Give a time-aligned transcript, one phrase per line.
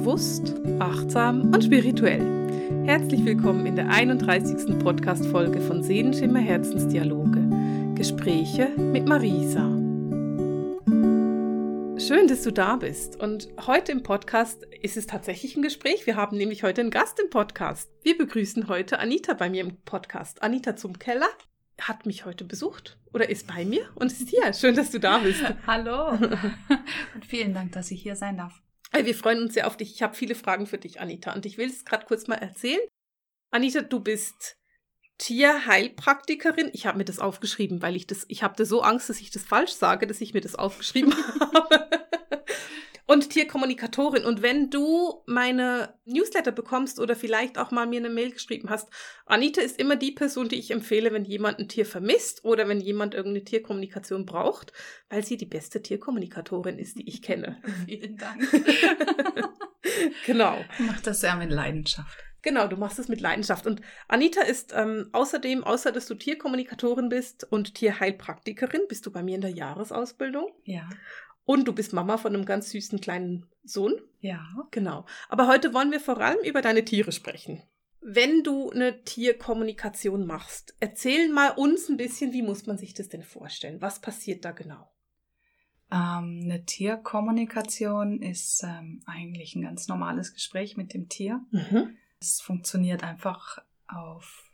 [0.00, 2.22] Bewusst, achtsam und spirituell.
[2.86, 4.78] Herzlich willkommen in der 31.
[4.78, 7.94] Podcast-Folge von Seelenschimmer Herzensdialoge.
[7.96, 9.60] Gespräche mit Marisa.
[12.00, 13.20] Schön, dass du da bist.
[13.20, 16.06] Und heute im Podcast ist es tatsächlich ein Gespräch.
[16.06, 17.90] Wir haben nämlich heute einen Gast im Podcast.
[18.02, 20.42] Wir begrüßen heute Anita bei mir im Podcast.
[20.42, 21.28] Anita zum Keller
[21.78, 24.50] hat mich heute besucht oder ist bei mir und ist hier.
[24.54, 25.44] Schön, dass du da bist.
[25.66, 26.08] Hallo
[27.14, 28.62] und vielen Dank, dass ich hier sein darf.
[28.92, 29.94] Wir freuen uns sehr auf dich.
[29.94, 31.32] Ich habe viele Fragen für dich, Anita.
[31.32, 32.80] Und ich will es gerade kurz mal erzählen.
[33.50, 34.56] Anita, du bist
[35.18, 36.70] Tierheilpraktikerin.
[36.72, 39.44] Ich habe mir das aufgeschrieben, weil ich das, ich habe so Angst, dass ich das
[39.44, 41.99] falsch sage, dass ich mir das aufgeschrieben habe
[43.10, 44.24] und Tierkommunikatorin.
[44.24, 48.88] Und wenn du meine Newsletter bekommst oder vielleicht auch mal mir eine Mail geschrieben hast,
[49.26, 52.78] Anita ist immer die Person, die ich empfehle, wenn jemand ein Tier vermisst oder wenn
[52.78, 54.72] jemand irgendeine Tierkommunikation braucht,
[55.08, 57.60] weil sie die beste Tierkommunikatorin ist, die ich kenne.
[57.86, 58.48] Vielen Dank.
[60.24, 60.64] genau.
[60.78, 62.16] Ich mache das sehr mit Leidenschaft.
[62.42, 63.66] Genau, du machst es mit Leidenschaft.
[63.66, 69.24] Und Anita ist ähm, außerdem, außer dass du Tierkommunikatorin bist und Tierheilpraktikerin, bist du bei
[69.24, 70.52] mir in der Jahresausbildung.
[70.64, 70.88] Ja.
[71.50, 74.00] Und du bist Mama von einem ganz süßen kleinen Sohn.
[74.20, 74.40] Ja.
[74.70, 75.04] Genau.
[75.28, 77.60] Aber heute wollen wir vor allem über deine Tiere sprechen.
[78.00, 83.08] Wenn du eine Tierkommunikation machst, erzähl mal uns ein bisschen, wie muss man sich das
[83.08, 83.82] denn vorstellen?
[83.82, 84.92] Was passiert da genau?
[85.90, 91.44] Ähm, eine Tierkommunikation ist ähm, eigentlich ein ganz normales Gespräch mit dem Tier.
[91.50, 91.96] Mhm.
[92.20, 94.48] Es funktioniert einfach auf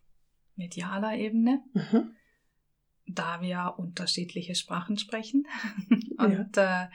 [0.54, 1.62] medialer Ebene.
[1.74, 2.16] Mhm
[3.08, 5.46] da wir unterschiedliche Sprachen sprechen.
[6.18, 6.84] Und ja.
[6.84, 6.88] äh,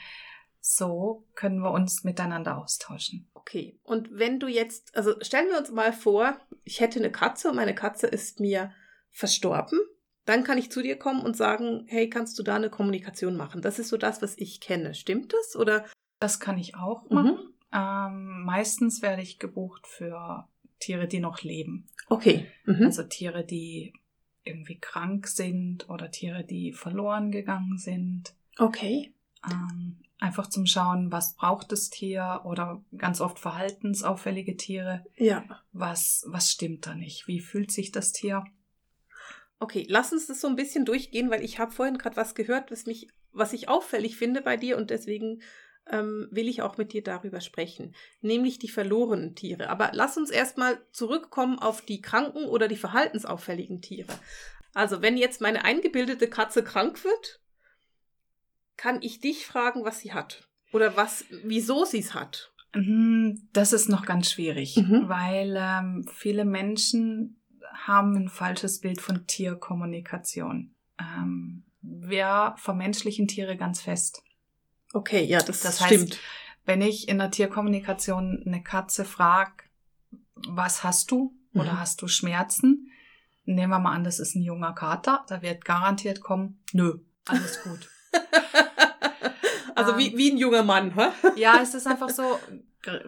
[0.60, 3.28] so können wir uns miteinander austauschen.
[3.34, 3.80] Okay.
[3.84, 7.56] Und wenn du jetzt, also stellen wir uns mal vor, ich hätte eine Katze und
[7.56, 8.72] meine Katze ist mir
[9.10, 9.80] verstorben.
[10.26, 13.64] Dann kann ich zu dir kommen und sagen, hey, kannst du da eine Kommunikation machen?
[13.64, 14.94] Das ist so das, was ich kenne.
[14.94, 15.56] Stimmt das?
[15.56, 15.86] Oder?
[16.20, 17.32] Das kann ich auch machen.
[17.32, 17.54] Mhm.
[17.74, 20.48] Ähm, meistens werde ich gebucht für
[20.80, 21.88] Tiere, die noch leben.
[22.08, 22.48] Okay.
[22.66, 22.86] Mhm.
[22.86, 23.94] Also Tiere, die
[24.44, 28.34] irgendwie krank sind oder Tiere, die verloren gegangen sind.
[28.58, 29.14] Okay.
[29.50, 35.04] Ähm, einfach zum Schauen, was braucht das Tier oder ganz oft verhaltensauffällige Tiere.
[35.18, 35.44] Ja.
[35.74, 37.28] Was, was stimmt da nicht?
[37.28, 38.44] Wie fühlt sich das Tier?
[39.60, 42.72] Okay, lass uns das so ein bisschen durchgehen, weil ich habe vorhin gerade was gehört,
[42.72, 45.42] was mich, was ich auffällig finde bei dir und deswegen
[45.92, 49.70] ähm, will ich auch mit dir darüber sprechen, nämlich die verlorenen Tiere.
[49.70, 54.14] Aber lass uns erstmal zurückkommen auf die kranken oder die verhaltensauffälligen Tiere.
[54.74, 57.42] Also, wenn jetzt meine eingebildete Katze krank wird,
[58.78, 62.52] kann ich dich fragen, was sie hat oder was, wieso sie es hat.
[62.74, 65.10] Mhm, das ist noch ganz schwierig, mhm.
[65.10, 67.42] weil ähm, viele Menschen
[67.74, 70.74] haben ein falsches Bild von Tierkommunikation.
[70.98, 74.24] Ähm, wir vermenschlichen Tiere ganz fest.
[74.94, 76.12] Okay, ja, das, das stimmt.
[76.12, 76.20] Heißt,
[76.66, 79.64] wenn ich in der Tierkommunikation eine Katze frage,
[80.36, 81.80] was hast du oder mhm.
[81.80, 82.92] hast du Schmerzen?
[83.46, 87.64] Nehmen wir mal an, das ist ein junger Kater, da wird garantiert kommen, nö, alles
[87.64, 87.90] gut.
[89.76, 91.10] also ähm, wie, wie ein junger Mann, hä?
[91.36, 92.40] ja, es ist einfach so,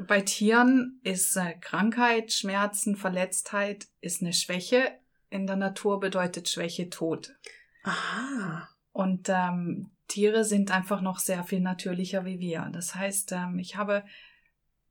[0.07, 4.91] bei Tieren ist äh, Krankheit, Schmerzen, Verletztheit ist eine Schwäche.
[5.29, 7.35] In der Natur bedeutet Schwäche Tod.
[7.83, 8.69] Aha.
[8.91, 12.69] Und ähm, Tiere sind einfach noch sehr viel natürlicher wie wir.
[12.73, 14.03] Das heißt, ähm, ich habe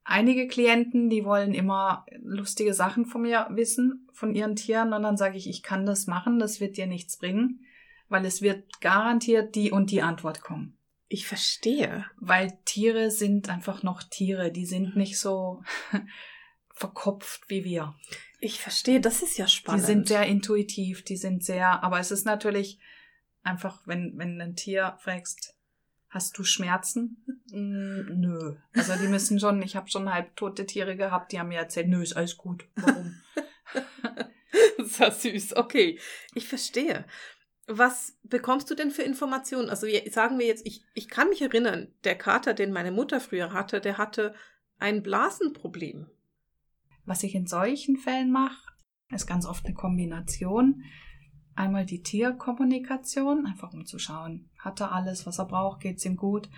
[0.04, 5.16] einige Klienten, die wollen immer lustige Sachen von mir wissen, von ihren Tieren, und dann
[5.16, 7.64] sage ich, ich kann das machen, das wird dir nichts bringen,
[8.08, 10.76] weil es wird garantiert die und die Antwort kommen.
[11.08, 12.06] Ich verstehe.
[12.16, 15.62] Weil Tiere sind einfach noch Tiere, die sind nicht so
[16.74, 17.94] verkopft wie wir.
[18.40, 19.82] Ich verstehe, das ist ja spannend.
[19.82, 22.80] Die sind sehr intuitiv, die sind sehr, aber es ist natürlich
[23.42, 25.56] einfach, wenn, wenn ein Tier fragst,
[26.08, 27.24] hast du Schmerzen?
[27.50, 28.56] Mm, nö.
[28.74, 32.02] Also die müssen schon, ich habe schon halbtote Tiere gehabt, die haben mir erzählt, nö,
[32.02, 32.68] ist alles gut.
[32.76, 33.20] Warum?
[34.78, 35.56] das ist ja süß.
[35.56, 35.98] Okay,
[36.34, 37.04] ich verstehe.
[37.66, 39.70] Was bekommst du denn für Informationen?
[39.70, 43.52] Also sagen wir jetzt, ich, ich kann mich erinnern, der Kater, den meine Mutter früher
[43.52, 44.34] hatte, der hatte
[44.78, 46.10] ein Blasenproblem.
[47.04, 48.72] Was ich in solchen Fällen mache,
[49.10, 50.82] ist ganz oft eine Kombination
[51.54, 56.16] Einmal die Tierkommunikation, einfach um zu schauen, hat er alles, was er braucht, geht's ihm
[56.16, 56.48] gut.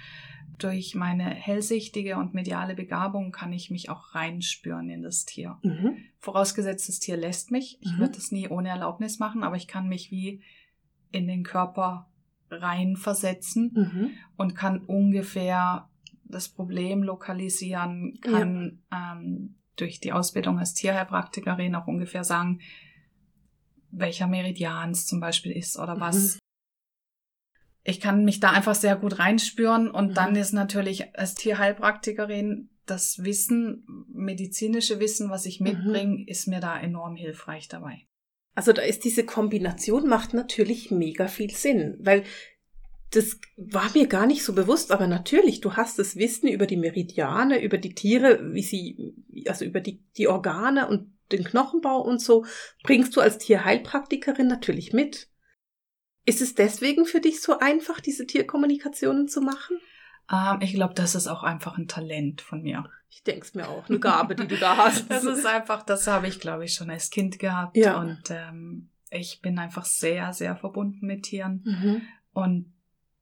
[0.59, 5.59] Durch meine hellsichtige und mediale Begabung kann ich mich auch reinspüren in das Tier.
[5.63, 5.97] Mhm.
[6.21, 7.79] Vorausgesetzt, das Tier lässt mich.
[7.81, 7.99] Ich mhm.
[7.99, 10.43] würde das nie ohne Erlaubnis machen, aber ich kann mich wie
[11.11, 12.09] in den Körper
[12.51, 14.11] reinversetzen mhm.
[14.37, 15.89] und kann ungefähr
[16.25, 19.13] das Problem lokalisieren, kann ja.
[19.13, 22.61] ähm, durch die Ausbildung als Tierheilpraktikerin auch ungefähr sagen,
[23.97, 26.35] welcher Meridian es zum Beispiel ist oder was.
[26.35, 26.39] Mhm.
[27.87, 30.15] Ich kann mich da einfach sehr gut reinspüren und mhm.
[30.15, 36.25] dann ist natürlich als Tierheilpraktikerin das Wissen, medizinische Wissen, was ich mitbringe, mhm.
[36.27, 38.07] ist mir da enorm hilfreich dabei.
[38.55, 42.25] Also da ist diese Kombination macht natürlich mega viel Sinn, weil
[43.11, 46.77] das war mir gar nicht so bewusst, aber natürlich, du hast das Wissen über die
[46.77, 49.15] Meridiane, über die Tiere, wie sie,
[49.47, 52.45] also über die, die Organe und den Knochenbau und so,
[52.83, 55.29] bringst du als Tierheilpraktikerin natürlich mit.
[56.27, 59.79] Ist es deswegen für dich so einfach, diese Tierkommunikationen zu machen?
[60.31, 62.85] Ähm, ich glaube, das ist auch einfach ein Talent von mir.
[63.11, 65.07] Ich denke es mir auch, eine Gabe, die du da hast.
[65.11, 67.77] das ist einfach, das habe ich, glaube ich, schon als Kind gehabt.
[67.77, 68.01] Ja.
[68.01, 71.63] Und ähm, ich bin einfach sehr, sehr verbunden mit Tieren.
[71.65, 72.03] Mhm.
[72.33, 72.73] Und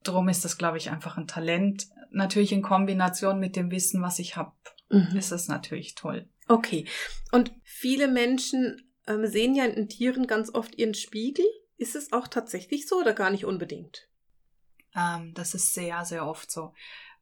[0.03, 1.87] darum ist das, glaube ich, einfach ein Talent.
[2.11, 4.53] Natürlich in Kombination mit dem Wissen, was ich habe,
[4.89, 5.15] mhm.
[5.15, 6.27] ist es natürlich toll.
[6.47, 6.85] Okay.
[7.31, 11.45] Und viele Menschen ähm, sehen ja in Tieren ganz oft ihren Spiegel.
[11.77, 14.07] Ist es auch tatsächlich so oder gar nicht unbedingt?
[14.95, 16.73] Ähm, das ist sehr, sehr oft so.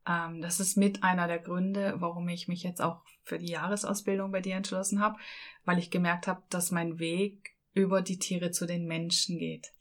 [0.07, 4.31] Ähm, das ist mit einer der Gründe, warum ich mich jetzt auch für die Jahresausbildung
[4.31, 5.18] bei dir entschlossen habe,
[5.63, 9.71] weil ich gemerkt habe, dass mein Weg über die Tiere zu den Menschen geht.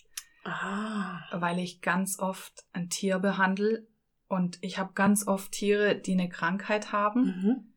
[0.44, 1.20] Ah.
[1.32, 3.86] Weil ich ganz oft ein Tier behandle
[4.28, 7.69] und ich habe ganz oft Tiere, die eine Krankheit haben, mhm.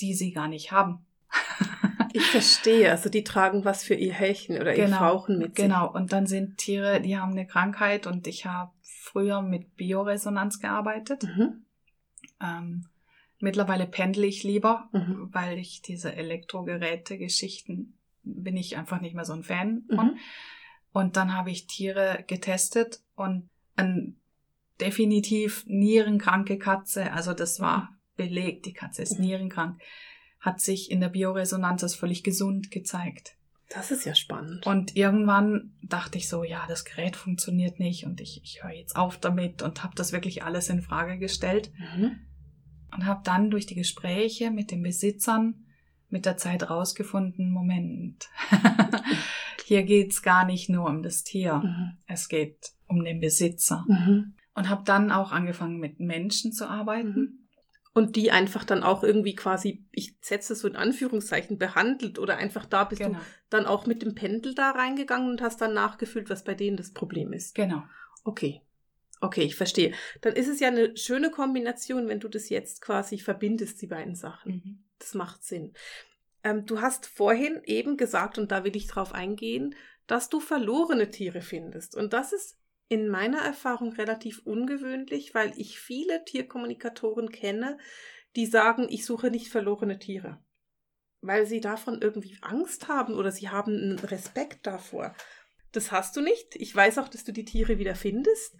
[0.00, 1.04] Die sie gar nicht haben.
[2.12, 2.90] ich verstehe.
[2.90, 5.56] Also die tragen was für ihr Härchen oder genau, ihr Frauchen mit.
[5.56, 5.64] Sich.
[5.64, 5.90] Genau.
[5.90, 11.24] Und dann sind Tiere, die haben eine Krankheit und ich habe früher mit Bioresonanz gearbeitet.
[11.24, 11.64] Mhm.
[12.40, 12.86] Ähm,
[13.38, 15.28] mittlerweile pendle ich lieber, mhm.
[15.32, 20.06] weil ich diese Elektrogeräte-Geschichten bin ich einfach nicht mehr so ein Fan von.
[20.06, 20.18] Mhm.
[20.92, 24.16] Und dann habe ich Tiere getestet und ein
[24.80, 29.24] definitiv nierenkranke Katze, also das war belegt, die Katze ist mhm.
[29.24, 29.80] nierenkrank,
[30.40, 33.36] hat sich in der Bioresonanz als völlig gesund gezeigt.
[33.70, 34.66] Das ist ja spannend.
[34.66, 38.94] Und irgendwann dachte ich so, ja, das Gerät funktioniert nicht und ich, ich höre jetzt
[38.94, 41.72] auf damit und habe das wirklich alles in Frage gestellt.
[41.96, 42.20] Mhm.
[42.92, 45.64] Und habe dann durch die Gespräche mit den Besitzern
[46.14, 48.28] mit der Zeit rausgefunden, Moment,
[49.64, 51.98] hier geht's gar nicht nur um das Tier, mhm.
[52.06, 53.84] es geht um den Besitzer.
[53.88, 54.34] Mhm.
[54.54, 57.43] Und habe dann auch angefangen mit Menschen zu arbeiten.
[57.94, 62.36] Und die einfach dann auch irgendwie quasi, ich setze es so in Anführungszeichen, behandelt oder
[62.36, 63.18] einfach da bist genau.
[63.18, 66.76] du dann auch mit dem Pendel da reingegangen und hast dann nachgefühlt, was bei denen
[66.76, 67.54] das Problem ist.
[67.54, 67.84] Genau.
[68.24, 68.60] Okay.
[69.20, 69.94] Okay, ich verstehe.
[70.20, 74.16] Dann ist es ja eine schöne Kombination, wenn du das jetzt quasi verbindest, die beiden
[74.16, 74.52] Sachen.
[74.52, 74.84] Mhm.
[74.98, 75.72] Das macht Sinn.
[76.42, 79.74] Ähm, du hast vorhin eben gesagt, und da will ich drauf eingehen,
[80.06, 81.96] dass du verlorene Tiere findest.
[81.96, 82.58] Und das ist
[82.88, 87.78] in meiner Erfahrung relativ ungewöhnlich, weil ich viele Tierkommunikatoren kenne,
[88.36, 90.42] die sagen, ich suche nicht verlorene Tiere.
[91.20, 95.14] Weil sie davon irgendwie Angst haben oder sie haben einen Respekt davor.
[95.72, 96.54] Das hast du nicht.
[96.56, 98.56] Ich weiß auch, dass du die Tiere wieder findest.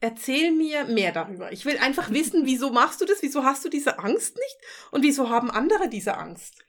[0.00, 1.52] Erzähl mir mehr darüber.
[1.52, 3.22] Ich will einfach wissen, wieso machst du das?
[3.22, 4.58] Wieso hast du diese Angst nicht?
[4.90, 6.64] Und wieso haben andere diese Angst?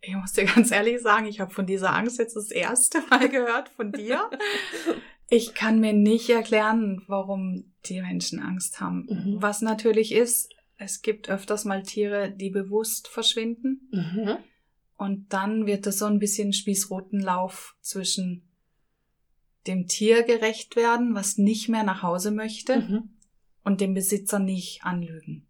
[0.00, 3.28] Ich muss dir ganz ehrlich sagen, ich habe von dieser Angst jetzt das erste Mal
[3.28, 4.28] gehört von dir.
[5.30, 9.06] Ich kann mir nicht erklären, warum die Menschen Angst haben.
[9.08, 9.36] Mhm.
[9.40, 13.88] Was natürlich ist, es gibt öfters mal Tiere, die bewusst verschwinden.
[13.92, 14.38] Mhm.
[14.96, 18.42] Und dann wird es so ein bisschen Spießrutenlauf zwischen
[19.66, 23.10] dem Tier gerecht werden, was nicht mehr nach Hause möchte, mhm.
[23.62, 25.46] und dem Besitzer nicht anlügen.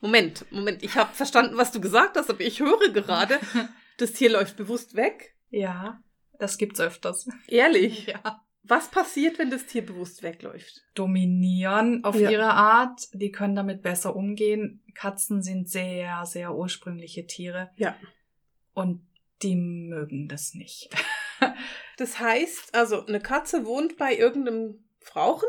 [0.00, 3.40] Moment, Moment, ich habe verstanden, was du gesagt hast, aber ich höre gerade,
[3.98, 5.34] das Tier läuft bewusst weg.
[5.50, 6.02] Ja,
[6.38, 7.26] das gibt's öfters.
[7.48, 8.06] Ehrlich?
[8.24, 8.43] Ja.
[8.66, 10.82] Was passiert, wenn das Tier bewusst wegläuft?
[10.94, 12.30] Dominieren auf ja.
[12.30, 13.08] ihre Art.
[13.12, 14.82] Die können damit besser umgehen.
[14.94, 17.70] Katzen sind sehr, sehr ursprüngliche Tiere.
[17.76, 17.94] Ja.
[18.72, 19.06] Und
[19.42, 20.88] die mögen das nicht.
[21.98, 25.48] das heißt, also eine Katze wohnt bei irgendeinem Frauchen.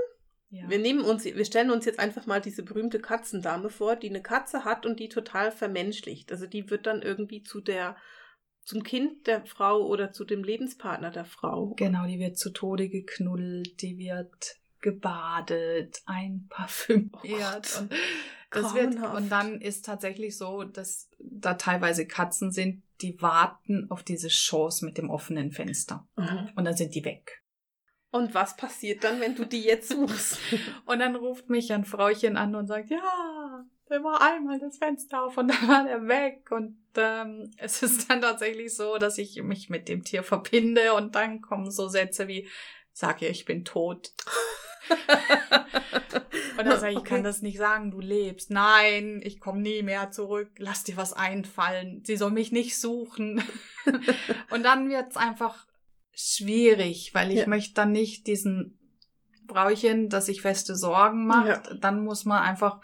[0.50, 0.70] Ja.
[0.70, 4.22] Wir nehmen uns, wir stellen uns jetzt einfach mal diese berühmte Katzendame vor, die eine
[4.22, 6.32] Katze hat und die total vermenschlicht.
[6.32, 7.96] Also die wird dann irgendwie zu der
[8.66, 11.74] zum Kind der Frau oder zu dem Lebenspartner der Frau.
[11.78, 17.12] Genau, die wird zu Tode geknuddelt, die wird gebadet, einparfümiert.
[17.24, 17.94] Oh und,
[18.52, 24.04] das wird, und dann ist tatsächlich so, dass da teilweise Katzen sind, die warten auf
[24.04, 26.08] diese Chance mit dem offenen Fenster.
[26.16, 26.50] Mhm.
[26.56, 27.44] Und dann sind die weg.
[28.12, 30.40] Und was passiert dann, wenn du die jetzt suchst?
[30.86, 35.24] und dann ruft mich ein Frauchen an und sagt, ja, der war einmal das Fenster
[35.24, 36.50] auf und dann war der weg.
[36.52, 41.16] Und ähm, es ist dann tatsächlich so, dass ich mich mit dem Tier verbinde und
[41.16, 42.48] dann kommen so Sätze wie,
[42.92, 44.14] sag ihr, ich bin tot.
[46.58, 48.52] und dann sage ich, ich kann das nicht sagen, du lebst.
[48.52, 50.50] Nein, ich komme nie mehr zurück.
[50.58, 52.04] Lass dir was einfallen.
[52.06, 53.44] Sie soll mich nicht suchen.
[54.52, 55.68] und dann wird's einfach
[56.14, 57.48] schwierig, weil ich ja.
[57.48, 58.80] möchte dann nicht diesen
[59.48, 61.68] Brauchen, dass sich feste Sorgen macht.
[61.68, 61.74] Ja.
[61.76, 62.82] Dann muss man einfach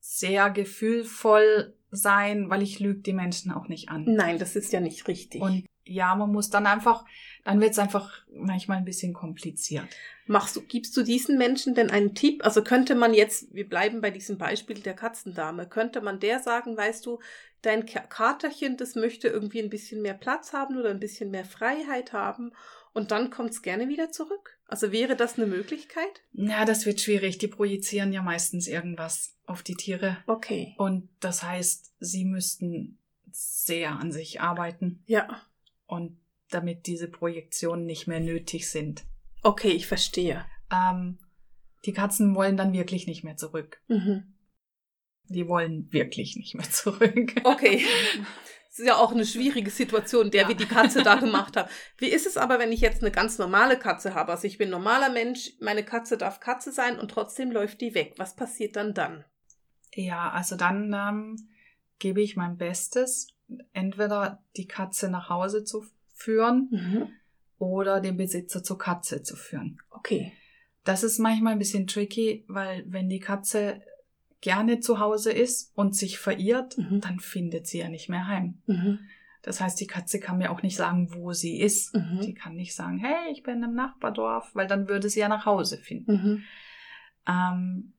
[0.00, 4.04] sehr gefühlvoll sein, weil ich lüge die Menschen auch nicht an.
[4.06, 5.42] Nein, das ist ja nicht richtig.
[5.42, 7.04] Und ja, man muss dann einfach,
[7.44, 9.88] dann wird es einfach manchmal ein bisschen kompliziert.
[10.26, 12.44] Machst du, gibst du diesen Menschen denn einen Tipp?
[12.44, 16.76] Also könnte man jetzt, wir bleiben bei diesem Beispiel der Katzendame, könnte man der sagen,
[16.76, 17.18] weißt du,
[17.62, 22.12] dein Katerchen, das möchte irgendwie ein bisschen mehr Platz haben oder ein bisschen mehr Freiheit
[22.12, 22.52] haben
[22.92, 24.59] und dann kommt es gerne wieder zurück?
[24.70, 26.22] Also wäre das eine Möglichkeit?
[26.32, 27.38] Ja, das wird schwierig.
[27.38, 30.18] Die projizieren ja meistens irgendwas auf die Tiere.
[30.28, 30.76] Okay.
[30.78, 33.00] Und das heißt, sie müssten
[33.32, 35.02] sehr an sich arbeiten.
[35.06, 35.42] Ja.
[35.86, 39.02] Und damit diese Projektionen nicht mehr nötig sind.
[39.42, 40.46] Okay, ich verstehe.
[40.70, 41.18] Ähm,
[41.84, 43.82] die Katzen wollen dann wirklich nicht mehr zurück.
[43.88, 44.34] Mhm.
[45.24, 47.34] Die wollen wirklich nicht mehr zurück.
[47.42, 47.84] Okay.
[48.70, 50.48] Das ist ja auch eine schwierige Situation, der ja.
[50.48, 51.68] wir die Katze da gemacht haben.
[51.98, 54.30] Wie ist es aber, wenn ich jetzt eine ganz normale Katze habe?
[54.30, 58.14] Also ich bin normaler Mensch, meine Katze darf Katze sein und trotzdem läuft die weg.
[58.16, 59.24] Was passiert dann dann?
[59.92, 61.48] Ja, also dann ähm,
[61.98, 63.26] gebe ich mein Bestes,
[63.72, 65.84] entweder die Katze nach Hause zu
[66.14, 67.08] führen mhm.
[67.58, 69.80] oder den Besitzer zur Katze zu führen.
[69.90, 70.32] Okay.
[70.84, 73.82] Das ist manchmal ein bisschen tricky, weil wenn die Katze
[74.40, 77.00] gerne zu Hause ist und sich verirrt, mhm.
[77.00, 78.62] dann findet sie ja nicht mehr heim.
[78.66, 79.00] Mhm.
[79.42, 81.94] Das heißt, die Katze kann mir auch nicht sagen, wo sie ist.
[81.94, 82.20] Mhm.
[82.22, 85.46] Die kann nicht sagen, hey, ich bin im Nachbardorf, weil dann würde sie ja nach
[85.46, 86.12] Hause finden.
[86.12, 86.42] Mhm.
[87.26, 87.92] Ähm,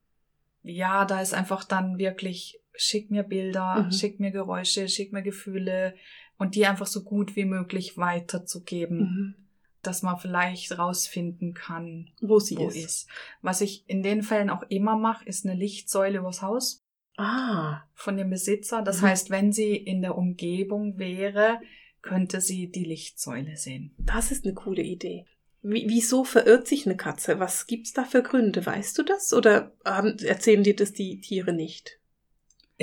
[0.64, 3.92] ja, da ist einfach dann wirklich, schick mir Bilder, Mhm.
[3.92, 5.96] schick mir Geräusche, schick mir Gefühle
[6.38, 9.36] und die einfach so gut wie möglich weiterzugeben, Mhm.
[9.84, 12.76] Dass man vielleicht rausfinden kann, Wo sie wo ist.
[12.76, 13.10] ist.
[13.42, 16.84] Was ich in den Fällen auch immer mache, ist eine Lichtsäule übers Haus
[17.18, 17.82] Ah.
[17.94, 18.82] von dem Besitzer.
[18.82, 19.06] Das Mhm.
[19.08, 21.60] heißt, wenn sie in der Umgebung wäre,
[22.02, 23.94] könnte sie die Lichtsäule sehen.
[24.00, 25.26] Das ist eine coole Idee.
[25.62, 27.40] Wie, wieso verirrt sich eine Katze?
[27.40, 28.66] Was gibt's da für Gründe?
[28.66, 29.32] Weißt du das?
[29.34, 32.00] Oder haben, erzählen dir das die Tiere nicht?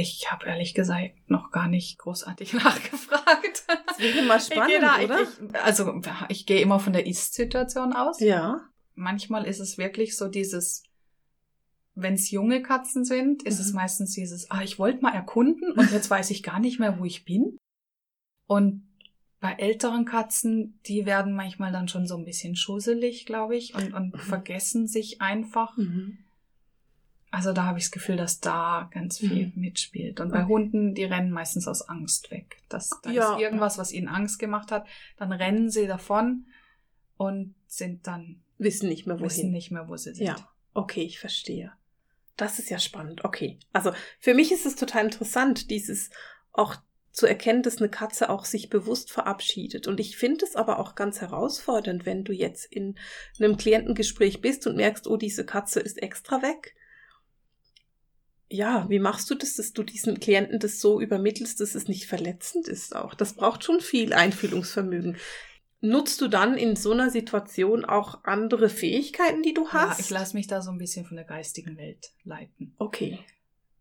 [0.00, 3.64] Ich habe ehrlich gesagt noch gar nicht großartig nachgefragt.
[3.86, 5.22] Das wäre mal spannend, ich gehe da, oder?
[5.22, 8.20] Ich, also ich gehe immer von der Ist-Situation aus.
[8.20, 8.60] ja.
[8.94, 10.82] Manchmal ist es wirklich so dieses,
[11.94, 13.76] wenn es junge Katzen sind, ist es Mhm.
[13.76, 17.04] meistens dieses, ah, ich wollte mal erkunden und jetzt weiß ich gar nicht mehr, wo
[17.04, 17.58] ich bin.
[18.46, 18.88] Und
[19.40, 23.94] bei älteren Katzen, die werden manchmal dann schon so ein bisschen schusselig, glaube ich, und,
[23.94, 24.18] und Mhm.
[24.18, 25.76] vergessen sich einfach.
[25.76, 26.18] Mhm.
[27.30, 29.52] Also da habe ich das Gefühl, dass da ganz viel Mhm.
[29.56, 30.18] mitspielt.
[30.20, 30.48] Und bei Okay.
[30.48, 32.56] Hunden, die rennen meistens aus Angst weg.
[32.68, 33.34] Das, da Ja.
[33.34, 34.86] ist irgendwas, was ihnen Angst gemacht hat.
[35.18, 36.46] Dann rennen sie davon
[37.16, 39.52] und sind dann, Wissen nicht mehr wissen wohin.
[39.52, 40.26] nicht mehr, wo sie sind.
[40.26, 40.36] Ja,
[40.74, 41.72] okay, ich verstehe.
[42.36, 43.24] Das ist ja spannend.
[43.24, 43.58] Okay.
[43.72, 46.10] Also für mich ist es total interessant, dieses
[46.52, 46.76] auch
[47.12, 49.86] zu erkennen, dass eine Katze auch sich bewusst verabschiedet.
[49.88, 52.94] Und ich finde es aber auch ganz herausfordernd, wenn du jetzt in
[53.38, 56.74] einem Klientengespräch bist und merkst, oh, diese Katze ist extra weg.
[58.50, 62.06] Ja, wie machst du das, dass du diesen Klienten das so übermittelst, dass es nicht
[62.06, 63.14] verletzend ist auch?
[63.14, 65.16] Das braucht schon viel Einfühlungsvermögen.
[65.80, 70.00] Nutzt du dann in so einer Situation auch andere Fähigkeiten, die du Ja, hast?
[70.00, 72.74] ich lasse mich da so ein bisschen von der geistigen Welt leiten.
[72.78, 73.18] Okay.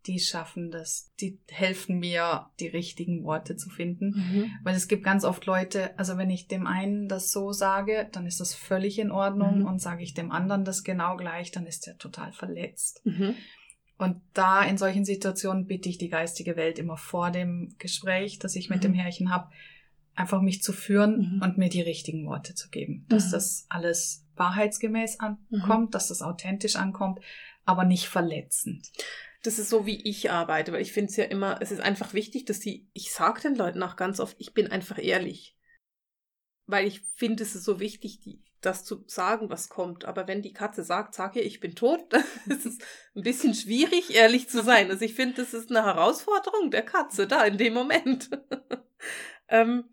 [0.05, 4.11] Die schaffen das, die helfen mir, die richtigen Worte zu finden.
[4.15, 4.51] Mhm.
[4.63, 8.25] Weil es gibt ganz oft Leute, also wenn ich dem einen das so sage, dann
[8.27, 9.65] ist das völlig in Ordnung Mhm.
[9.65, 13.01] und sage ich dem anderen das genau gleich, dann ist er total verletzt.
[13.05, 13.35] Mhm.
[13.97, 18.55] Und da in solchen Situationen bitte ich die geistige Welt immer vor dem Gespräch, das
[18.55, 18.83] ich mit Mhm.
[18.83, 19.49] dem Herrchen habe,
[20.13, 21.41] einfach mich zu führen Mhm.
[21.41, 23.05] und mir die richtigen Worte zu geben.
[23.09, 23.31] Dass Mhm.
[23.31, 27.19] das alles wahrheitsgemäß ankommt, dass das authentisch ankommt,
[27.65, 28.87] aber nicht verletzend.
[29.43, 32.13] Das ist so, wie ich arbeite, weil ich finde es ja immer, es ist einfach
[32.13, 35.55] wichtig, dass die, ich sage den Leuten auch ganz oft, ich bin einfach ehrlich.
[36.65, 40.05] Weil ich finde, es ist so wichtig, die, das zu sagen, was kommt.
[40.05, 42.77] Aber wenn die Katze sagt, sag ihr, ich bin tot, dann ist es
[43.15, 44.91] ein bisschen schwierig, ehrlich zu sein.
[44.91, 48.29] Also ich finde, das ist eine Herausforderung der Katze da in dem Moment.
[49.47, 49.85] ähm,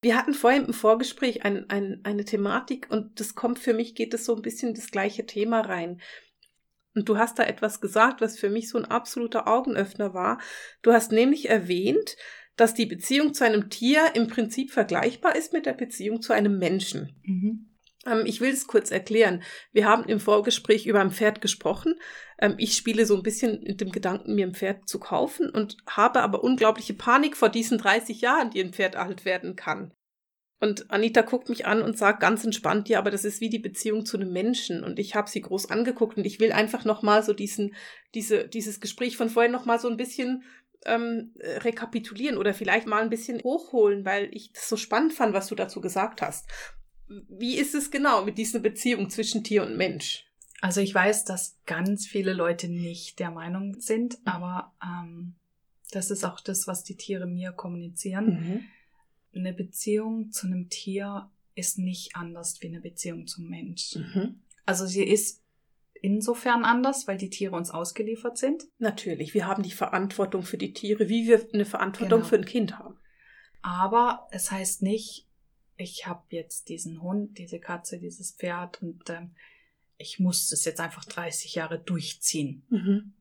[0.00, 4.14] wir hatten vorhin im Vorgespräch ein, ein, eine Thematik und das kommt für mich, geht
[4.14, 6.00] es so ein bisschen das gleiche Thema rein.
[6.94, 10.40] Und du hast da etwas gesagt, was für mich so ein absoluter Augenöffner war.
[10.82, 12.16] Du hast nämlich erwähnt,
[12.58, 16.58] dass die Beziehung zu einem Tier im Prinzip vergleichbar ist mit der Beziehung zu einem
[16.58, 17.16] Menschen.
[17.24, 17.68] Mhm.
[18.04, 19.42] Ähm, ich will es kurz erklären.
[19.72, 21.94] Wir haben im Vorgespräch über ein Pferd gesprochen.
[22.38, 25.76] Ähm, ich spiele so ein bisschen mit dem Gedanken, mir ein Pferd zu kaufen und
[25.86, 29.92] habe aber unglaubliche Panik vor diesen 30 Jahren, die ein Pferd alt werden kann.
[30.60, 33.60] Und Anita guckt mich an und sagt ganz entspannt, ja, aber das ist wie die
[33.60, 34.82] Beziehung zu einem Menschen.
[34.82, 37.76] Und ich habe sie groß angeguckt und ich will einfach nochmal so diesen,
[38.14, 40.42] diese, dieses Gespräch von vorhin nochmal so ein bisschen
[40.84, 45.34] ähm, äh, rekapitulieren oder vielleicht mal ein bisschen hochholen, weil ich das so spannend fand,
[45.34, 46.48] was du dazu gesagt hast.
[47.06, 50.26] Wie ist es genau mit dieser Beziehung zwischen Tier und Mensch?
[50.60, 55.36] Also ich weiß, dass ganz viele Leute nicht der Meinung sind, aber ähm,
[55.90, 58.26] Das ist auch das, was die Tiere mir kommunizieren.
[58.26, 58.64] Mhm.
[59.34, 63.96] Eine Beziehung zu einem Tier ist nicht anders wie eine Beziehung zum Mensch.
[63.96, 64.40] Mhm.
[64.66, 65.42] Also sie ist
[66.02, 68.64] insofern anders, weil die Tiere uns ausgeliefert sind.
[68.78, 72.28] Natürlich, wir haben die Verantwortung für die Tiere, wie wir eine Verantwortung Genau.
[72.28, 72.96] für ein Kind haben.
[73.62, 75.26] Aber es heißt nicht,
[75.76, 79.34] ich habe jetzt diesen Hund, diese Katze, dieses Pferd und ähm,
[79.96, 82.64] ich muss das jetzt einfach 30 Jahre durchziehen.
[82.70, 83.12] Mhm.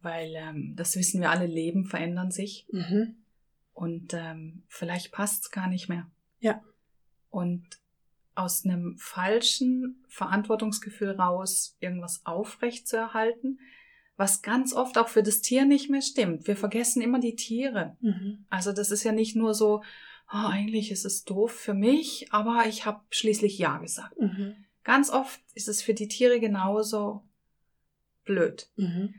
[0.00, 3.16] Weil ähm, das wissen wir alle, Leben verändern sich Mhm.
[3.72, 6.10] und ähm, vielleicht passt's gar nicht mehr.
[6.40, 6.62] Ja.
[7.30, 7.64] Und
[8.36, 13.58] aus einem falschen Verantwortungsgefühl raus irgendwas aufrecht zu erhalten,
[14.16, 16.46] was ganz oft auch für das Tier nicht mehr stimmt.
[16.46, 17.96] Wir vergessen immer die Tiere.
[18.00, 18.44] Mhm.
[18.48, 19.82] Also das ist ja nicht nur so,
[20.32, 24.18] oh, eigentlich ist es doof für mich, aber ich habe schließlich Ja gesagt.
[24.18, 24.54] Mhm.
[24.84, 27.22] Ganz oft ist es für die Tiere genauso
[28.24, 28.68] blöd.
[28.76, 29.14] Mhm.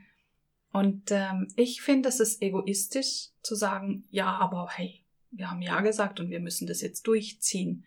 [0.72, 5.80] Und ähm, ich finde, es ist egoistisch zu sagen, ja, aber hey, wir haben Ja
[5.80, 7.84] gesagt und wir müssen das jetzt durchziehen.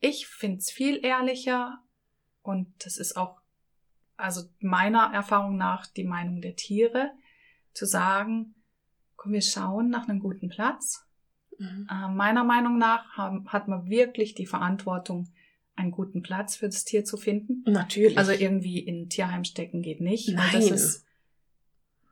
[0.00, 1.82] Ich finde es viel ehrlicher
[2.42, 3.40] und das ist auch,
[4.16, 7.12] also meiner Erfahrung nach, die Meinung der Tiere,
[7.72, 8.54] zu sagen,
[9.16, 11.04] komm, wir schauen nach einem guten Platz.
[11.58, 11.88] Mhm.
[11.90, 15.32] Äh, meiner Meinung nach haben, hat man wirklich die Verantwortung,
[15.78, 17.62] einen guten Platz für das Tier zu finden.
[17.70, 18.18] Natürlich.
[18.18, 20.28] Also irgendwie in ein Tierheim stecken geht nicht.
[20.36, 20.74] weil Das Nein.
[20.74, 21.06] ist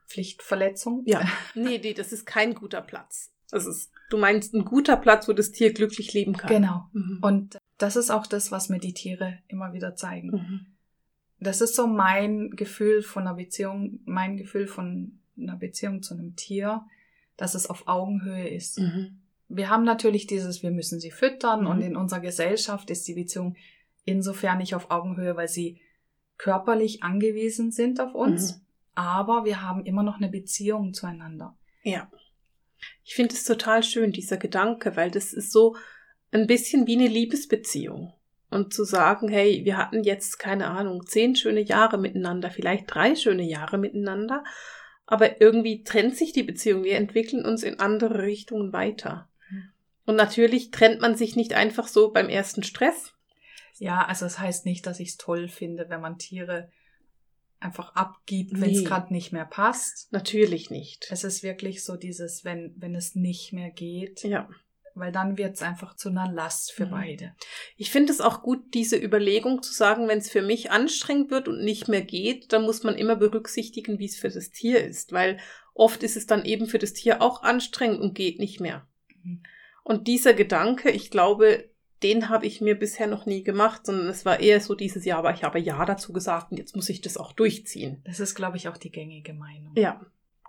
[0.07, 1.03] Pflichtverletzung.
[1.05, 1.27] ja.
[1.55, 3.33] Nee, nee, das ist kein guter Platz.
[3.51, 6.49] Das ist, du meinst ein guter Platz, wo das Tier glücklich leben kann.
[6.51, 6.87] Genau.
[6.93, 7.19] Mhm.
[7.23, 10.31] Und das ist auch das, was mir die Tiere immer wieder zeigen.
[10.31, 10.67] Mhm.
[11.39, 16.35] Das ist so mein Gefühl von einer Beziehung, mein Gefühl von einer Beziehung zu einem
[16.35, 16.83] Tier,
[17.37, 18.79] dass es auf Augenhöhe ist.
[18.81, 19.19] Mhm.
[19.49, 21.67] Wir haben natürlich dieses, wir müssen sie füttern Mhm.
[21.67, 23.55] und in unserer Gesellschaft ist die Beziehung
[24.05, 25.81] insofern nicht auf Augenhöhe, weil sie
[26.39, 28.61] körperlich angewiesen sind auf uns, Mhm.
[28.95, 31.57] aber wir haben immer noch eine Beziehung zueinander.
[31.83, 32.11] Ja.
[33.05, 35.77] Ich finde es total schön, dieser Gedanke, weil das ist so
[36.33, 38.13] ein bisschen wie eine Liebesbeziehung.
[38.49, 43.17] Und zu sagen, hey, wir hatten jetzt, keine Ahnung, zehn schöne Jahre miteinander, vielleicht drei
[43.17, 44.45] schöne Jahre miteinander,
[45.05, 46.85] aber irgendwie trennt sich die Beziehung.
[46.85, 49.29] Wir entwickeln uns in andere Richtungen weiter.
[49.51, 49.71] Mhm.
[50.05, 53.15] Und natürlich trennt man sich nicht einfach so beim ersten Stress.
[53.79, 56.71] Ja, also das heißt nicht, dass ich es toll finde, wenn man Tiere
[57.67, 58.85] einfach abgibt, wenn es Nee.
[58.85, 60.13] gerade nicht mehr passt.
[60.13, 61.07] Natürlich nicht.
[61.11, 64.49] Es ist wirklich so dieses, wenn, wenn es nicht mehr geht, Ja.
[64.95, 66.91] weil dann wird es einfach zu einer Last für Mhm.
[66.91, 67.35] beide.
[67.77, 71.49] Ich finde es auch gut, diese Überlegung zu sagen, wenn es für mich anstrengend wird
[71.49, 75.13] und nicht mehr geht, dann muss man immer berücksichtigen, wie es für das Tier ist,
[75.13, 75.39] weil
[75.75, 78.89] oft ist es dann eben für das Tier auch anstrengend und geht nicht mehr.
[79.23, 79.43] Mhm.
[79.85, 81.69] Und dieser Gedanke, ich glaube,
[82.03, 85.19] den habe ich mir bisher noch nie gemacht, sondern es war eher so dieses Jahr,
[85.19, 88.03] aber ich habe Ja dazu gesagt und jetzt muss ich das auch durchziehen.
[88.05, 89.73] Das ist, glaube ich, auch die gängige Meinung.
[89.77, 90.01] Ja,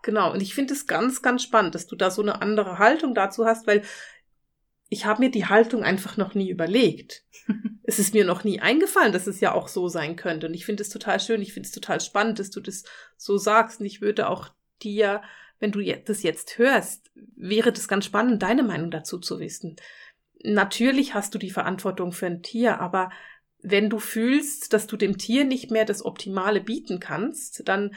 [0.04, 0.34] genau.
[0.34, 3.46] Und ich finde es ganz, ganz spannend, dass du da so eine andere Haltung dazu
[3.46, 3.84] hast, weil
[4.90, 7.24] ich habe mir die Haltung einfach noch nie überlegt.
[7.84, 10.48] es ist mir noch nie eingefallen, dass es ja auch so sein könnte.
[10.48, 12.84] Und ich finde es total schön, ich finde es total spannend, dass du das
[13.16, 13.80] so sagst.
[13.80, 14.50] Und ich würde auch
[14.82, 15.22] dir,
[15.60, 19.76] wenn du das jetzt hörst, wäre das ganz spannend, deine Meinung dazu zu wissen.
[20.43, 23.10] Natürlich hast du die Verantwortung für ein Tier, aber
[23.62, 27.95] wenn du fühlst, dass du dem Tier nicht mehr das Optimale bieten kannst, dann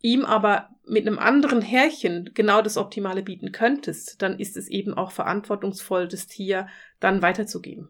[0.00, 4.94] ihm aber mit einem anderen Härchen genau das Optimale bieten könntest, dann ist es eben
[4.94, 6.66] auch verantwortungsvoll, das Tier
[6.98, 7.88] dann weiterzugeben.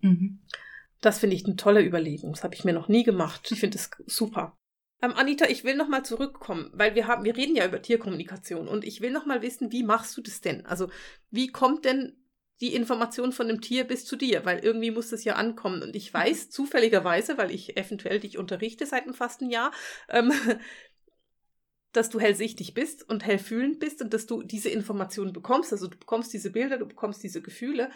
[0.00, 0.40] Mhm.
[1.00, 2.32] Das finde ich eine tolle Überlegung.
[2.32, 3.50] Das habe ich mir noch nie gemacht.
[3.50, 4.56] Ich finde es super.
[5.02, 8.68] Ähm, Anita, ich will noch mal zurückkommen, weil wir haben, wir reden ja über Tierkommunikation
[8.68, 10.64] und ich will noch mal wissen, wie machst du das denn?
[10.66, 10.88] Also
[11.30, 12.16] wie kommt denn
[12.60, 14.44] die Information von dem Tier bis zu dir?
[14.44, 18.86] Weil irgendwie muss das ja ankommen und ich weiß zufälligerweise, weil ich eventuell dich unterrichte
[18.86, 19.72] seit einem fast ein Jahr,
[20.08, 20.32] ähm,
[21.92, 25.72] dass du hellsichtig bist und hellfühlend bist und dass du diese Informationen bekommst.
[25.72, 27.90] Also du bekommst diese Bilder, du bekommst diese Gefühle.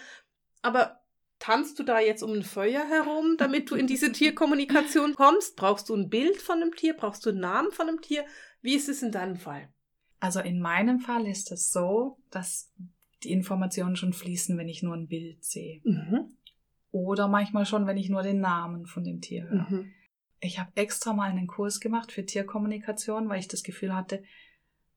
[0.63, 1.01] Aber
[1.39, 5.57] tanzt du da jetzt um ein Feuer herum, damit du in diese Tierkommunikation kommst?
[5.57, 6.95] Brauchst du ein Bild von einem Tier?
[6.95, 8.25] Brauchst du einen Namen von einem Tier?
[8.63, 9.69] Wie ist es in deinem Fall?
[10.21, 12.71] Also in meinem Fall ist es so, dass
[13.23, 15.81] die Informationen schon fließen, wenn ich nur ein Bild sehe.
[15.85, 16.33] Mhm.
[16.93, 19.71] Oder manchmal schon, wenn ich nur den Namen von dem Tier höre.
[19.71, 19.93] Mhm.
[20.41, 24.23] Ich habe extra mal einen Kurs gemacht für Tierkommunikation, weil ich das Gefühl hatte,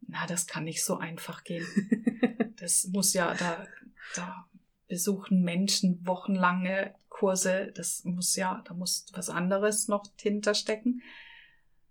[0.07, 1.65] na, das kann nicht so einfach gehen.
[2.55, 3.67] Das muss ja, da,
[4.15, 4.47] da
[4.87, 11.01] besuchen Menschen wochenlange Kurse, das muss ja, da muss was anderes noch hinterstecken.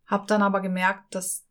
[0.07, 1.45] Hab dann aber gemerkt, dass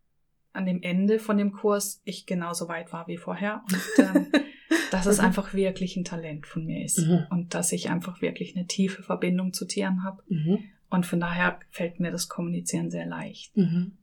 [0.54, 4.32] an dem Ende von dem Kurs ich genauso weit war wie vorher und ähm,
[4.92, 5.26] dass es Mhm.
[5.26, 7.26] einfach wirklich ein Talent von mir ist Mhm.
[7.32, 10.22] und dass ich einfach wirklich eine tiefe Verbindung zu Tieren habe.
[10.28, 10.60] Mhm.
[10.90, 13.56] Und von daher fällt mir das Kommunizieren sehr leicht.
[13.58, 13.98] Mhm.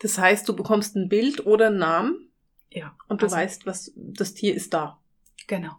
[0.00, 2.26] Das heißt, du bekommst ein Bild oder einen Namen
[2.72, 2.94] Ja.
[3.08, 4.98] Und du also, weißt, was das Tier ist da.
[5.48, 5.72] Genau.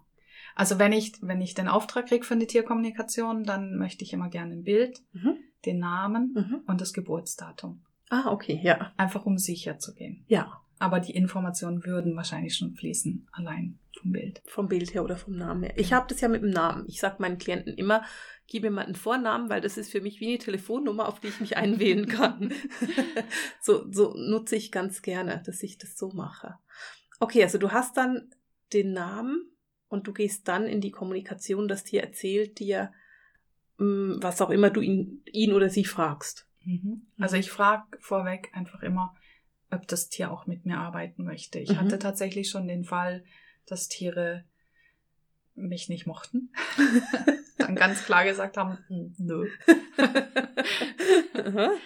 [0.56, 4.30] Also wenn ich, wenn ich den Auftrag kriege für eine Tierkommunikation, dann möchte ich immer
[4.30, 5.38] gerne ein Bild, Mhm.
[5.65, 6.62] den Namen Mhm.
[6.67, 7.82] und das Geburtsdatum.
[8.10, 8.91] Ah, okay, ja.
[8.98, 10.26] Einfach um sicher zu gehen.
[10.28, 10.60] Ja.
[10.82, 14.41] Aber die Informationen würden wahrscheinlich schon fließen, allein vom Bild.
[14.48, 15.74] Vom Bild her oder vom Namen her.
[15.78, 16.86] Ich habe das ja mit dem Namen.
[16.88, 18.04] Ich sage meinen Klienten immer,
[18.48, 21.28] gib mir mal einen Vornamen, weil das ist für mich wie eine Telefonnummer, auf die
[21.28, 22.52] ich mich einwählen kann.
[23.62, 26.56] so, so nutze ich ganz gerne, dass ich das so mache.
[27.20, 28.34] Okay, also du hast dann
[28.74, 29.52] den Namen
[29.88, 31.67] und du gehst dann in die Kommunikation.
[31.67, 32.91] Das Tier erzählt dir,
[33.78, 36.48] mh, was auch immer du ihn, ihn oder sie fragst.
[36.65, 37.06] Mhm.
[37.20, 39.15] Also ich frage vorweg einfach immer,
[39.72, 41.60] ob das Tier auch mit mir arbeiten möchte.
[41.60, 41.78] Ich Mhm.
[41.78, 43.24] hatte tatsächlich schon den Fall,
[43.66, 44.44] dass Tiere
[45.56, 46.52] mich nicht mochten.
[47.58, 49.48] dann ganz klar gesagt haben, "Hm, nö.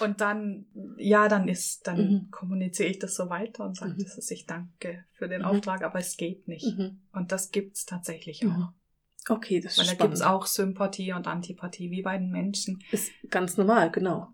[0.00, 0.66] Und dann,
[0.98, 2.30] ja, dann ist, dann Mhm.
[2.30, 4.02] kommuniziere ich das so weiter und sage, Mhm.
[4.02, 5.46] das ist, ich danke für den Mhm.
[5.48, 6.76] Auftrag, aber es geht nicht.
[6.76, 7.00] Mhm.
[7.12, 8.72] Und das gibt's tatsächlich auch.
[9.28, 10.12] Okay, das Weil ist da spannend.
[10.14, 12.82] gibt's auch Sympathie und Antipathie, wie bei den Menschen.
[12.90, 14.28] Ist ganz normal, genau.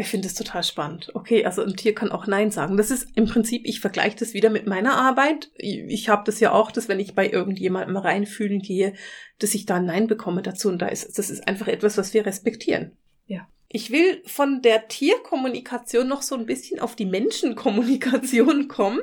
[0.00, 1.10] Ich finde es total spannend.
[1.14, 2.78] Okay, also ein Tier kann auch Nein sagen.
[2.78, 5.50] Das ist im Prinzip, ich vergleiche das wieder mit meiner Arbeit.
[5.56, 8.94] Ich habe das ja auch, dass wenn ich bei irgendjemandem reinfühlen gehe,
[9.38, 10.68] dass ich da ein Nein bekomme dazu.
[10.68, 12.96] Und da ist, das ist einfach etwas, was wir respektieren.
[13.26, 13.46] Ja.
[13.68, 19.00] Ich will von der Tierkommunikation noch so ein bisschen auf die Menschenkommunikation kommen.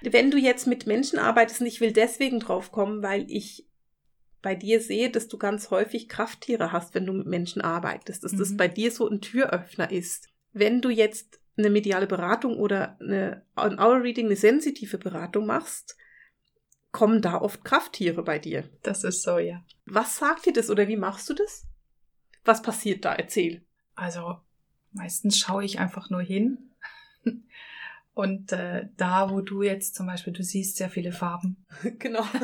[0.00, 3.66] Wenn du jetzt mit Menschen arbeitest, und ich will deswegen drauf kommen, weil ich
[4.42, 8.34] bei dir sehe, dass du ganz häufig Krafttiere hast, wenn du mit Menschen arbeitest, dass
[8.34, 8.56] das Mhm.
[8.56, 10.29] bei dir so ein Türöffner ist.
[10.52, 15.96] Wenn du jetzt eine mediale Beratung oder eine, ein Hour Reading, eine sensitive Beratung machst,
[16.92, 18.68] kommen da oft Krafttiere bei dir.
[18.82, 19.64] Das ist so, ja.
[19.86, 21.66] Was sagt dir das oder wie machst du das?
[22.44, 23.14] Was passiert da?
[23.14, 23.64] Erzähl.
[23.94, 24.38] Also
[24.92, 26.70] meistens schaue ich einfach nur hin.
[28.14, 31.64] Und äh, da, wo du jetzt zum Beispiel, du siehst sehr viele Farben.
[31.98, 32.24] genau.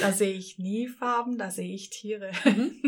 [0.00, 2.30] Da sehe ich nie Farben, da sehe ich Tiere.
[2.44, 2.80] Mhm.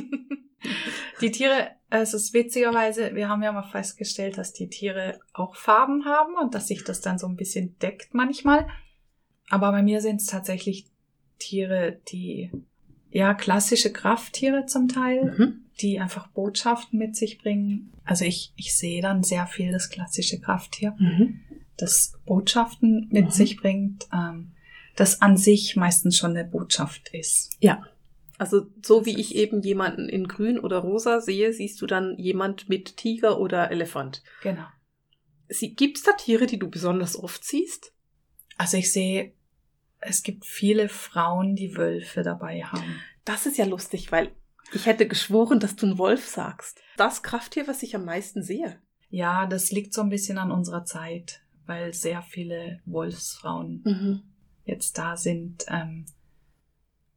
[1.22, 6.04] Die Tiere, es ist witzigerweise, wir haben ja mal festgestellt, dass die Tiere auch Farben
[6.04, 8.66] haben und dass sich das dann so ein bisschen deckt manchmal.
[9.48, 10.86] Aber bei mir sind es tatsächlich
[11.38, 12.50] Tiere, die,
[13.10, 15.64] ja, klassische Krafttiere zum Teil, Mhm.
[15.80, 17.92] die einfach Botschaften mit sich bringen.
[18.04, 21.40] Also ich, ich sehe dann sehr viel das klassische Krafttier, Mhm.
[21.76, 23.30] das Botschaften mit Mhm.
[23.30, 24.52] sich bringt, ähm,
[24.96, 27.56] das an sich meistens schon eine Botschaft ist.
[27.60, 27.82] Ja.
[28.42, 32.68] Also so wie ich eben jemanden in grün oder rosa sehe, siehst du dann jemand
[32.68, 34.24] mit Tiger oder Elefant.
[34.42, 34.66] Genau.
[35.60, 37.92] Gibt es da Tiere, die du besonders oft siehst?
[38.58, 39.32] Also ich sehe,
[40.00, 43.00] es gibt viele Frauen, die Wölfe dabei haben.
[43.24, 44.32] Das ist ja lustig, weil
[44.72, 46.80] ich hätte geschworen, dass du einen Wolf sagst.
[46.96, 48.80] Das Krafttier, was ich am meisten sehe.
[49.08, 54.22] Ja, das liegt so ein bisschen an unserer Zeit, weil sehr viele Wolfsfrauen Mhm.
[54.64, 55.64] jetzt da sind.
[55.68, 56.06] Ähm,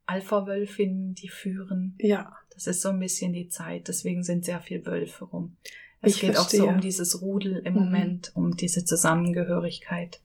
[0.05, 1.95] Alpha-Wölfinnen, die führen.
[1.99, 2.35] Ja.
[2.53, 3.87] Das ist so ein bisschen die Zeit.
[3.87, 5.57] Deswegen sind sehr viele Wölfe rum.
[6.01, 6.65] Es Ich geht auch so verstehe.
[6.65, 7.79] um dieses Rudel im Mhm.
[7.79, 10.21] Moment, um diese Zusammengehörigkeit.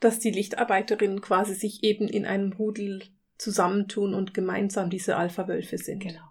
[0.00, 3.02] Dass die Lichtarbeiterinnen quasi sich eben in einem Rudel
[3.36, 6.00] zusammentun und gemeinsam diese Alpha-Wölfe sind.
[6.00, 6.22] Genau.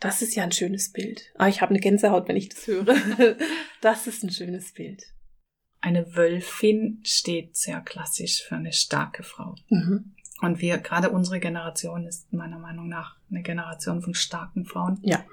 [0.00, 1.30] Das ist ja ein schönes Bild.
[1.36, 2.86] Ah, ich habe eine Gänsehaut, wenn ich das höre.
[3.82, 5.04] Das ist ein schönes Bild.
[5.80, 9.54] Eine Wölfin steht sehr klassisch für eine starke Frau.
[9.70, 10.14] Mhm.
[10.40, 14.98] Und wir, gerade unsere Generation ist meiner Meinung nach eine Generation von starken Frauen.
[15.02, 15.24] Ja.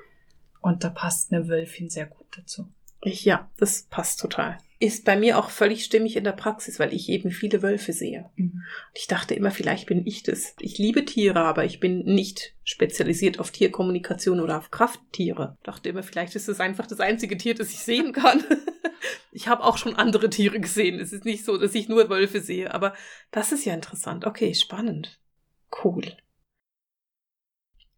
[0.62, 2.68] Und da passt eine Wölfin sehr gut dazu.
[3.02, 4.58] Ich, ja, das passt total.
[4.80, 8.30] Ist bei mir auch völlig stimmig in der Praxis, weil ich eben viele Wölfe sehe.
[8.38, 10.56] Und ich dachte immer, vielleicht bin ich das.
[10.60, 15.58] Ich liebe Tiere, aber ich bin nicht spezialisiert auf Tierkommunikation oder auf Krafttiere.
[15.64, 18.44] Dachte immer, vielleicht ist es einfach das einzige Tier, das ich sehen kann.
[19.32, 21.00] Ich habe auch schon andere Tiere gesehen.
[21.00, 22.94] Es ist nicht so, dass ich nur Wölfe sehe, aber
[23.32, 24.26] das ist ja interessant.
[24.26, 25.20] Okay, spannend.
[25.84, 26.16] Cool.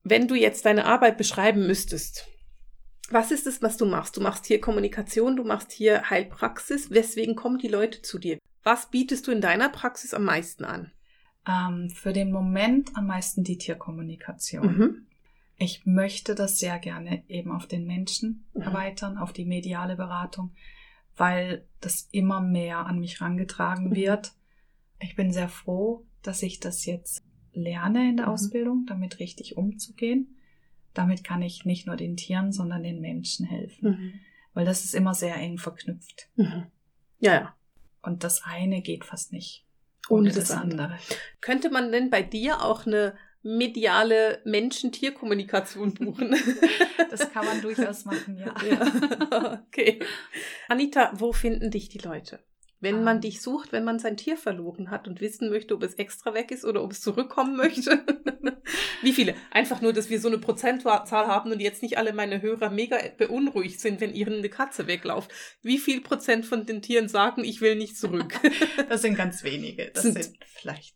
[0.03, 2.27] Wenn du jetzt deine Arbeit beschreiben müsstest,
[3.11, 4.17] was ist es, was du machst?
[4.17, 6.91] Du machst hier Kommunikation, du machst hier Heilpraxis.
[6.91, 8.37] Weswegen kommen die Leute zu dir?
[8.63, 10.91] Was bietest du in deiner Praxis am meisten an?
[11.47, 14.77] Ähm, für den Moment am meisten die Tierkommunikation.
[14.77, 15.07] Mhm.
[15.57, 18.61] Ich möchte das sehr gerne eben auf den Menschen Mhm.
[18.61, 20.51] erweitern, auf die mediale Beratung,
[21.19, 23.95] weil das immer mehr an mich rangetragen Mhm.
[23.95, 24.31] wird.
[24.99, 28.31] Ich bin sehr froh, dass ich das jetzt lerne in der Mhm.
[28.33, 30.35] Ausbildung, damit richtig umzugehen.
[30.93, 34.13] Damit kann ich nicht nur den Tieren, sondern den Menschen helfen, Mhm.
[34.53, 36.29] weil das ist immer sehr eng verknüpft.
[36.35, 36.65] Mhm.
[37.19, 37.55] Ja, ja.
[38.01, 39.65] Und das eine geht fast nicht
[40.07, 40.97] Ohne ohne das das andere.
[41.41, 46.35] Könnte man denn bei dir auch eine mediale Menschen-Tier-Kommunikation buchen?
[47.09, 48.53] Das kann man durchaus machen, ja.
[48.69, 49.63] ja.
[49.67, 49.99] Okay.
[50.67, 52.39] Anita, wo finden dich die Leute?
[52.81, 55.95] Wenn man dich sucht, wenn man sein Tier verloren hat und wissen möchte, ob es
[55.95, 58.05] extra weg ist oder ob es zurückkommen möchte.
[59.01, 59.33] Wie viele?
[59.49, 62.99] Einfach nur, dass wir so eine Prozentzahl haben und jetzt nicht alle meine Hörer mega
[63.17, 65.31] beunruhigt sind, wenn ihnen eine Katze wegläuft.
[65.63, 68.39] Wie viel Prozent von den Tieren sagen, ich will nicht zurück?
[68.87, 69.89] Das sind ganz wenige.
[69.93, 70.95] Das Sind- sind, vielleicht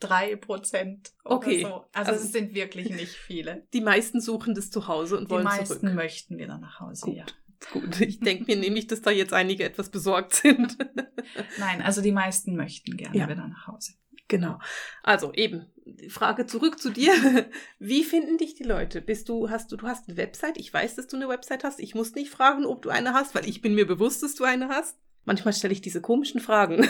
[0.00, 1.12] drei Prozent.
[1.24, 1.62] Okay.
[1.62, 1.84] So.
[1.92, 3.66] Also, Also- es sind wirklich nicht viele.
[3.72, 5.94] Die meisten suchen das zu Hause und Die wollen meisten zurück.
[5.94, 7.06] möchten wieder nach Hause.
[7.06, 7.16] Gut.
[7.16, 7.24] Ja.
[7.72, 10.78] Gut, ich denke mir nämlich, dass da jetzt einige etwas besorgt sind.
[11.58, 13.28] Nein, also die meisten möchten gerne Ja.
[13.28, 13.94] wieder nach Hause.
[14.28, 14.60] Genau.
[15.02, 17.12] Also eben, die Frage zurück zu dir.
[17.80, 19.00] Wie finden dich die Leute?
[19.00, 20.56] Bist du, hast du, du hast eine Website?
[20.58, 21.80] Ich weiß, dass du eine Website hast.
[21.80, 24.44] Ich muss nicht fragen, ob du eine hast, weil ich bin mir bewusst, dass du
[24.44, 24.96] eine hast.
[25.24, 26.86] Manchmal stelle ich diese komischen Fragen.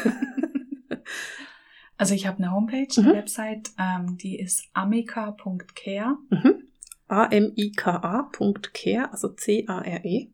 [1.98, 3.08] Also ich habe eine Homepage, Mhm.
[3.08, 6.16] eine Website, ähm, die ist amica.care.
[6.30, 6.62] Mhm.
[7.08, 10.30] A-M-I-K-A.care, also C-A-R-E.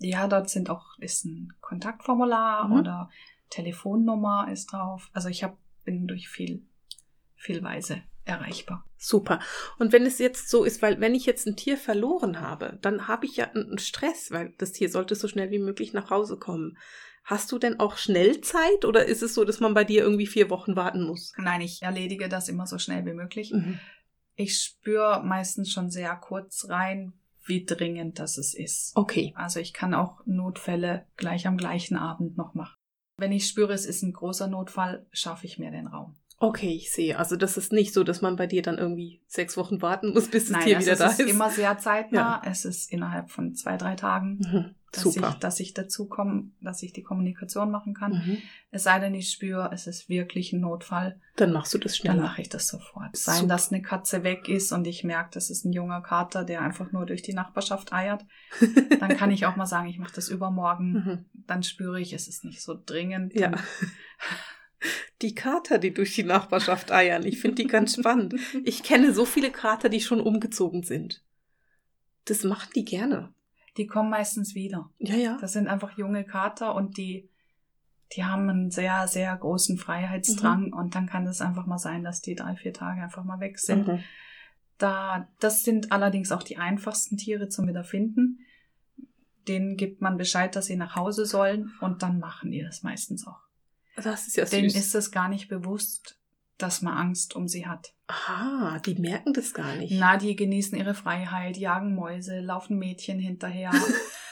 [0.00, 2.78] Ja, dort sind auch ist ein Kontaktformular Mhm.
[2.78, 3.10] oder
[3.50, 5.10] Telefonnummer ist drauf.
[5.12, 6.64] Also ich hab, bin durch viel,
[7.34, 8.84] viel Weise erreichbar.
[8.96, 9.40] Super.
[9.78, 13.08] Und wenn es jetzt so ist, weil wenn ich jetzt ein Tier verloren habe, dann
[13.08, 16.38] habe ich ja einen Stress, weil das Tier sollte so schnell wie möglich nach Hause
[16.38, 16.76] kommen.
[17.24, 20.26] Hast du denn auch schnell Zeit oder ist es so, dass man bei dir irgendwie
[20.26, 21.32] vier Wochen warten muss?
[21.36, 23.52] Nein, ich erledige das immer so schnell wie möglich.
[23.52, 23.78] Mhm.
[24.34, 27.12] Ich spüre meistens schon sehr kurz rein,
[27.44, 28.92] wie dringend das es ist.
[28.96, 29.32] Okay.
[29.36, 32.76] Also ich kann auch Notfälle gleich am gleichen Abend noch machen.
[33.16, 36.14] Wenn ich spüre, es ist ein großer Notfall, schaffe ich mir den Raum.
[36.40, 37.18] Okay, ich sehe.
[37.18, 40.28] Also das ist nicht so, dass man bei dir dann irgendwie sechs Wochen warten muss,
[40.28, 41.28] bis Nein, Tier also wieder es da ist ist.
[41.30, 42.40] immer sehr zeitnah.
[42.46, 44.74] Es ist innerhalb von zwei, drei Tagen, Mhm.
[44.92, 45.30] Dass, Super.
[45.30, 48.12] ich, dass ich dazu komme, dass ich die Kommunikation machen kann.
[48.12, 48.38] Mhm.
[48.70, 52.12] Es sei denn, ich spüre, es ist wirklich ein Notfall, Dann machst du das dann
[52.12, 52.22] schneller.
[52.22, 53.14] mache ich das sofort.
[53.16, 53.48] Sein, Super.
[53.48, 56.90] dass eine Katze weg ist und ich merke, das ist ein junger Kater, der einfach
[56.90, 58.24] nur durch die Nachbarschaft eiert,
[59.00, 60.92] dann kann ich auch mal sagen, ich mache das übermorgen.
[60.92, 61.24] Mhm.
[61.46, 63.34] Dann spüre ich, es ist nicht so dringend.
[63.34, 63.52] Ja.
[65.22, 67.26] Die Kater, die durch die Nachbarschaft eiern.
[67.26, 68.34] Ich finde die ganz spannend.
[68.64, 71.24] Ich kenne so viele Kater, die schon umgezogen sind.
[72.26, 73.32] Das machen die gerne.
[73.78, 74.90] Die kommen meistens wieder.
[74.98, 75.38] Ja, ja.
[75.40, 77.30] Das sind einfach junge Kater und die,
[78.14, 80.72] die haben einen sehr, sehr großen Freiheitsdrang Mhm.
[80.74, 83.58] und dann kann es einfach mal sein, dass die drei, vier Tage einfach mal weg
[83.58, 83.86] sind.
[83.88, 84.00] Mhm.
[84.78, 88.40] Da, das sind allerdings auch die einfachsten Tiere zum Wiederfinden.
[89.48, 93.26] Denen gibt man Bescheid, dass sie nach Hause sollen und dann machen die das meistens
[93.26, 93.40] auch.
[93.96, 94.78] Das ist ja Denen süß.
[94.78, 96.20] ist es gar nicht bewusst,
[96.58, 97.94] dass man Angst um sie hat.
[98.08, 99.92] Aha, die merken das gar nicht.
[99.98, 103.70] Na, die genießen ihre Freiheit, jagen Mäuse, laufen Mädchen hinterher.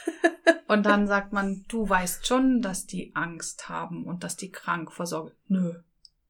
[0.67, 4.91] und dann sagt man, du weißt schon, dass die Angst haben und dass die krank
[4.91, 5.31] versorgen.
[5.47, 5.75] Nö,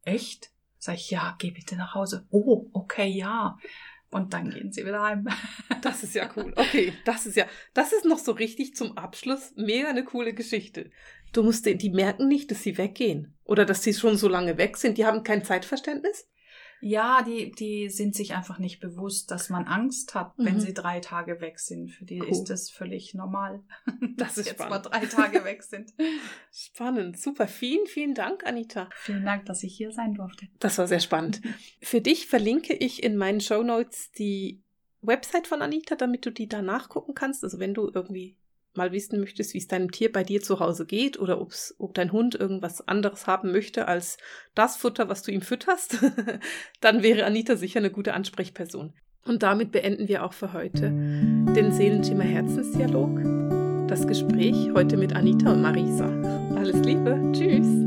[0.03, 0.51] echt?
[0.77, 2.27] Sag ich, ja, geh bitte nach Hause.
[2.29, 3.57] Oh, okay, ja.
[4.09, 5.27] Und dann gehen sie wieder heim.
[5.81, 6.53] Das ist ja cool.
[6.55, 10.89] Okay, das ist ja, das ist noch so richtig zum Abschluss mega eine coole Geschichte.
[11.37, 14.57] Du musst, die die merken nicht, dass sie weggehen oder dass sie schon so lange
[14.57, 14.97] weg sind.
[14.97, 16.27] Die haben kein Zeitverständnis.
[16.81, 20.59] Ja, die, die sind sich einfach nicht bewusst, dass man Angst hat, wenn Mhm.
[20.59, 21.89] sie drei Tage weg sind.
[21.91, 22.27] Für die Cool.
[22.29, 23.61] ist das völlig normal.
[24.17, 24.71] Das dass ist jetzt spannend.
[24.85, 25.93] mal drei Tage weg sind.
[26.51, 27.47] Spannend, super.
[27.47, 28.89] Vielen, vielen Dank, Anita.
[28.95, 30.47] Vielen Dank, dass ich hier sein durfte.
[30.59, 31.41] Das war sehr spannend.
[31.81, 34.61] Für dich verlinke ich in meinen Show Notes die
[35.01, 37.43] Website von Anita, damit du die da nachgucken kannst.
[37.43, 38.35] Also wenn du irgendwie
[38.77, 42.11] mal wissen möchtest, wie es deinem Tier bei dir zu Hause geht oder ob dein
[42.11, 44.17] Hund irgendwas anderes haben möchte als
[44.55, 45.97] das Futter, was du ihm fütterst,
[46.79, 48.93] dann wäre Anita sicher eine gute Ansprechperson.
[49.25, 53.87] Und damit beenden wir auch für heute den Seelenschimmer Herzensdialog.
[53.87, 56.07] Das Gespräch heute mit Anita und Marisa.
[56.55, 57.31] Alles Liebe.
[57.33, 57.86] Tschüss.